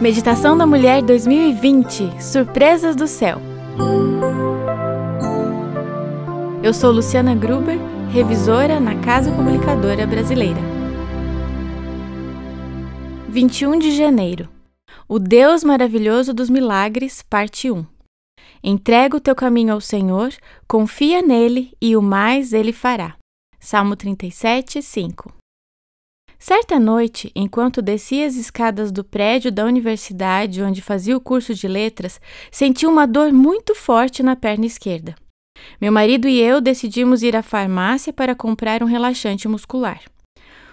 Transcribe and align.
Meditação 0.00 0.56
da 0.56 0.64
Mulher 0.64 1.02
2020 1.02 2.22
Surpresas 2.22 2.94
do 2.94 3.08
Céu. 3.08 3.40
Eu 6.62 6.72
sou 6.72 6.92
Luciana 6.92 7.34
Gruber, 7.34 7.76
revisora 8.12 8.78
na 8.78 8.94
Casa 9.00 9.32
Comunicadora 9.32 10.06
Brasileira. 10.06 10.60
21 13.28 13.80
de 13.80 13.90
janeiro. 13.90 14.48
O 15.08 15.18
Deus 15.18 15.64
maravilhoso 15.64 16.32
dos 16.32 16.48
milagres, 16.48 17.20
parte 17.28 17.68
1. 17.68 17.84
Entrega 18.62 19.16
o 19.16 19.20
teu 19.20 19.34
caminho 19.34 19.74
ao 19.74 19.80
Senhor, 19.80 20.32
confia 20.68 21.20
nele 21.20 21.72
e 21.82 21.96
o 21.96 22.02
mais 22.02 22.52
ele 22.52 22.72
fará. 22.72 23.16
Salmo 23.58 23.96
37, 23.96 24.80
5. 24.80 25.37
Certa 26.38 26.78
noite, 26.78 27.32
enquanto 27.34 27.82
descia 27.82 28.24
as 28.24 28.36
escadas 28.36 28.92
do 28.92 29.02
prédio 29.02 29.50
da 29.50 29.64
universidade 29.64 30.62
onde 30.62 30.80
fazia 30.80 31.16
o 31.16 31.20
curso 31.20 31.52
de 31.52 31.66
letras, 31.66 32.20
senti 32.50 32.86
uma 32.86 33.06
dor 33.06 33.32
muito 33.32 33.74
forte 33.74 34.22
na 34.22 34.36
perna 34.36 34.64
esquerda. 34.64 35.16
Meu 35.80 35.90
marido 35.90 36.28
e 36.28 36.40
eu 36.40 36.60
decidimos 36.60 37.24
ir 37.24 37.34
à 37.34 37.42
farmácia 37.42 38.12
para 38.12 38.36
comprar 38.36 38.84
um 38.84 38.86
relaxante 38.86 39.48
muscular. 39.48 40.00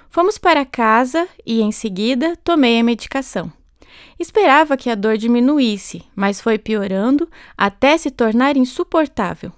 Fomos 0.07 0.37
para 0.37 0.63
casa 0.63 1.27
e, 1.43 1.61
em 1.61 1.71
seguida, 1.71 2.37
tomei 2.43 2.79
a 2.79 2.83
medicação. 2.83 3.51
Esperava 4.19 4.77
que 4.77 4.89
a 4.89 4.95
dor 4.95 5.17
diminuísse, 5.17 6.03
mas 6.15 6.39
foi 6.39 6.59
piorando 6.59 7.27
até 7.57 7.97
se 7.97 8.11
tornar 8.11 8.55
insuportável. 8.55 9.51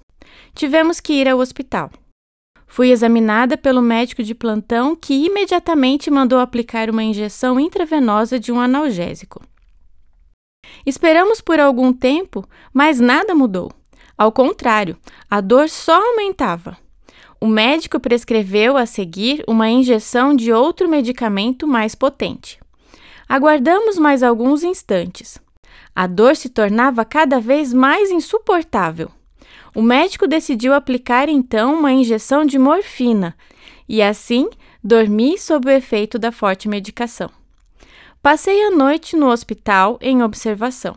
Tivemos 0.54 1.00
que 1.00 1.12
ir 1.12 1.28
ao 1.28 1.38
hospital. 1.38 1.90
Fui 2.68 2.90
examinada 2.90 3.56
pelo 3.56 3.82
médico 3.82 4.22
de 4.22 4.34
plantão 4.34 4.94
que 4.94 5.14
imediatamente 5.14 6.10
mandou 6.10 6.38
aplicar 6.38 6.90
uma 6.90 7.02
injeção 7.02 7.58
intravenosa 7.58 8.38
de 8.38 8.52
um 8.52 8.60
analgésico. 8.60 9.42
Esperamos 10.86 11.40
por 11.40 11.58
algum 11.58 11.92
tempo, 11.92 12.44
mas 12.72 13.00
nada 13.00 13.34
mudou. 13.34 13.72
Ao 14.16 14.30
contrário, 14.30 14.96
a 15.30 15.40
dor 15.40 15.68
só 15.68 15.98
aumentava. 15.98 16.76
O 17.40 17.46
médico 17.46 17.98
prescreveu 17.98 18.76
a 18.76 18.84
seguir 18.84 19.42
uma 19.48 19.68
injeção 19.68 20.36
de 20.36 20.52
outro 20.52 20.88
medicamento 20.88 21.66
mais 21.66 21.94
potente. 21.94 22.60
Aguardamos 23.28 23.96
mais 23.96 24.22
alguns 24.22 24.62
instantes. 24.62 25.38
A 25.94 26.06
dor 26.06 26.36
se 26.36 26.48
tornava 26.48 27.04
cada 27.04 27.40
vez 27.40 27.72
mais 27.72 28.10
insuportável. 28.10 29.10
O 29.74 29.82
médico 29.82 30.26
decidiu 30.26 30.74
aplicar 30.74 31.28
então 31.28 31.74
uma 31.74 31.92
injeção 31.92 32.44
de 32.44 32.58
morfina 32.58 33.36
e 33.88 34.02
assim 34.02 34.48
dormi 34.82 35.38
sob 35.38 35.68
o 35.68 35.70
efeito 35.70 36.18
da 36.18 36.32
forte 36.32 36.68
medicação. 36.68 37.30
Passei 38.22 38.62
a 38.64 38.70
noite 38.70 39.16
no 39.16 39.28
hospital 39.28 39.98
em 40.00 40.22
observação. 40.22 40.96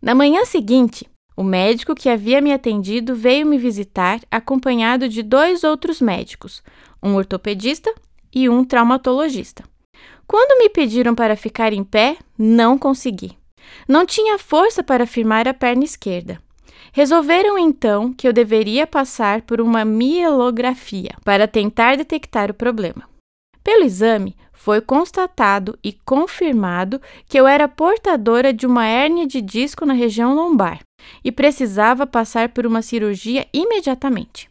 Na 0.00 0.14
manhã 0.14 0.44
seguinte, 0.44 1.06
o 1.36 1.42
médico 1.42 1.94
que 1.94 2.08
havia 2.08 2.40
me 2.40 2.52
atendido 2.52 3.14
veio 3.14 3.46
me 3.46 3.58
visitar 3.58 4.20
acompanhado 4.30 5.08
de 5.08 5.22
dois 5.22 5.64
outros 5.64 6.00
médicos, 6.00 6.62
um 7.02 7.14
ortopedista 7.14 7.92
e 8.34 8.48
um 8.48 8.64
traumatologista. 8.64 9.64
Quando 10.26 10.58
me 10.58 10.68
pediram 10.68 11.14
para 11.14 11.36
ficar 11.36 11.72
em 11.72 11.84
pé, 11.84 12.16
não 12.38 12.78
consegui. 12.78 13.36
Não 13.86 14.04
tinha 14.06 14.38
força 14.38 14.82
para 14.82 15.06
firmar 15.06 15.46
a 15.46 15.54
perna 15.54 15.84
esquerda. 15.84 16.40
Resolveram 16.92 17.58
então 17.58 18.12
que 18.12 18.26
eu 18.26 18.32
deveria 18.32 18.86
passar 18.86 19.42
por 19.42 19.60
uma 19.60 19.84
mielografia 19.84 21.10
para 21.24 21.46
tentar 21.46 21.96
detectar 21.96 22.50
o 22.50 22.54
problema. 22.54 23.08
Pelo 23.62 23.84
exame, 23.84 24.36
foi 24.52 24.80
constatado 24.80 25.78
e 25.82 25.92
confirmado 25.92 27.00
que 27.28 27.38
eu 27.38 27.46
era 27.46 27.68
portadora 27.68 28.52
de 28.52 28.66
uma 28.66 28.86
hérnia 28.86 29.26
de 29.26 29.40
disco 29.40 29.84
na 29.84 29.92
região 29.92 30.34
lombar 30.34 30.80
e 31.24 31.32
precisava 31.32 32.06
passar 32.06 32.50
por 32.50 32.66
uma 32.66 32.82
cirurgia 32.82 33.46
imediatamente. 33.52 34.50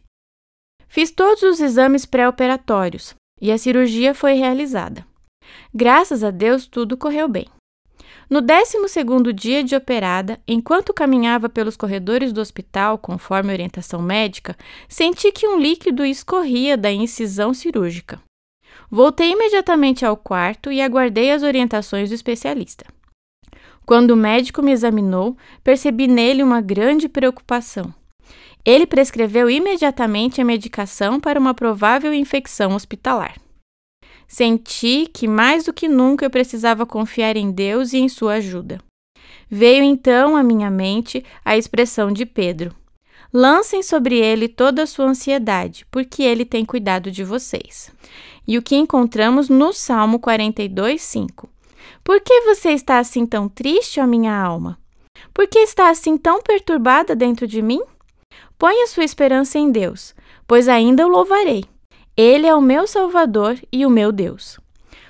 Fiz 0.86 1.10
todos 1.10 1.42
os 1.42 1.60
exames 1.60 2.04
pré-operatórios 2.04 3.14
e 3.40 3.50
a 3.50 3.56
cirurgia 3.56 4.14
foi 4.14 4.34
realizada. 4.34 5.06
Graças 5.74 6.22
a 6.22 6.30
Deus, 6.30 6.66
tudo 6.66 6.96
correu 6.96 7.26
bem. 7.26 7.46
No 8.32 8.40
12º 8.40 9.30
dia 9.30 9.62
de 9.62 9.76
operada, 9.76 10.40
enquanto 10.48 10.94
caminhava 10.94 11.50
pelos 11.50 11.76
corredores 11.76 12.32
do 12.32 12.40
hospital, 12.40 12.96
conforme 12.96 13.52
orientação 13.52 14.00
médica, 14.00 14.56
senti 14.88 15.30
que 15.30 15.46
um 15.46 15.60
líquido 15.60 16.02
escorria 16.02 16.74
da 16.74 16.90
incisão 16.90 17.52
cirúrgica. 17.52 18.18
Voltei 18.90 19.32
imediatamente 19.32 20.06
ao 20.06 20.16
quarto 20.16 20.72
e 20.72 20.80
aguardei 20.80 21.30
as 21.30 21.42
orientações 21.42 22.08
do 22.08 22.14
especialista. 22.14 22.86
Quando 23.84 24.12
o 24.12 24.16
médico 24.16 24.62
me 24.62 24.72
examinou, 24.72 25.36
percebi 25.62 26.06
nele 26.06 26.42
uma 26.42 26.62
grande 26.62 27.10
preocupação. 27.10 27.92
Ele 28.64 28.86
prescreveu 28.86 29.50
imediatamente 29.50 30.40
a 30.40 30.44
medicação 30.44 31.20
para 31.20 31.38
uma 31.38 31.52
provável 31.52 32.14
infecção 32.14 32.74
hospitalar. 32.74 33.34
Senti 34.32 35.10
que 35.12 35.28
mais 35.28 35.64
do 35.64 35.74
que 35.74 35.86
nunca 35.86 36.24
eu 36.24 36.30
precisava 36.30 36.86
confiar 36.86 37.36
em 37.36 37.50
Deus 37.50 37.92
e 37.92 37.98
em 37.98 38.08
sua 38.08 38.36
ajuda. 38.36 38.80
Veio 39.46 39.84
então 39.84 40.34
à 40.34 40.42
minha 40.42 40.70
mente 40.70 41.22
a 41.44 41.54
expressão 41.54 42.10
de 42.10 42.24
Pedro: 42.24 42.74
Lancem 43.30 43.82
sobre 43.82 44.18
ele 44.18 44.48
toda 44.48 44.84
a 44.84 44.86
sua 44.86 45.04
ansiedade, 45.04 45.84
porque 45.90 46.22
ele 46.22 46.46
tem 46.46 46.64
cuidado 46.64 47.10
de 47.10 47.22
vocês. 47.22 47.92
E 48.48 48.56
o 48.56 48.62
que 48.62 48.74
encontramos 48.74 49.50
no 49.50 49.70
Salmo 49.70 50.18
42, 50.18 51.02
5. 51.02 51.46
Por 52.02 52.18
que 52.22 52.40
você 52.40 52.70
está 52.70 53.00
assim 53.00 53.26
tão 53.26 53.50
triste, 53.50 54.00
ó 54.00 54.06
minha 54.06 54.34
alma? 54.34 54.78
Por 55.34 55.46
que 55.46 55.58
está 55.58 55.90
assim 55.90 56.16
tão 56.16 56.40
perturbada 56.40 57.14
dentro 57.14 57.46
de 57.46 57.60
mim? 57.60 57.82
Ponha 58.58 58.86
sua 58.86 59.04
esperança 59.04 59.58
em 59.58 59.70
Deus, 59.70 60.14
pois 60.48 60.70
ainda 60.70 61.06
o 61.06 61.10
louvarei. 61.10 61.64
Ele 62.16 62.46
é 62.46 62.54
o 62.54 62.60
meu 62.60 62.86
Salvador 62.86 63.58
e 63.72 63.86
o 63.86 63.90
meu 63.90 64.12
Deus. 64.12 64.58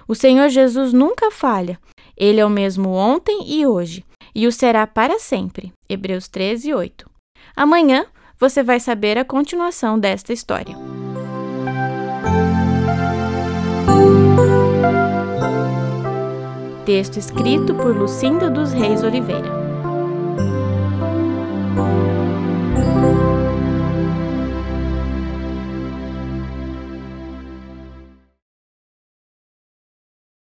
O 0.07 0.15
Senhor 0.15 0.49
Jesus 0.49 0.93
nunca 0.93 1.31
falha. 1.31 1.79
Ele 2.17 2.41
é 2.41 2.47
o 2.47 2.51
mesmo 2.51 2.91
ontem 2.91 3.43
e 3.47 3.67
hoje, 3.67 4.05
e 4.35 4.47
o 4.47 4.53
será 4.53 4.87
para 4.87 5.19
sempre. 5.19 5.73
Hebreus 5.89 6.29
13, 6.29 6.73
8. 6.73 7.11
Amanhã 7.57 8.07
você 8.39 8.63
vai 8.63 8.79
saber 8.79 9.19
a 9.19 9.25
continuação 9.25 9.99
desta 9.99 10.33
história. 10.33 10.77
Texto 16.85 17.17
escrito 17.17 17.75
por 17.75 17.97
Lucinda 17.97 18.51
dos 18.51 18.73
Reis 18.73 19.03
Oliveira. 19.03 19.62